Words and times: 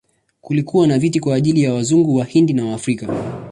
Kulikuwa 0.41 0.87
na 0.87 0.99
viti 0.99 1.19
kwa 1.19 1.35
ajili 1.35 1.63
ya 1.63 1.73
Wazungu, 1.73 2.15
Wahindi 2.15 2.53
na 2.53 2.65
Waafrika. 2.65 3.33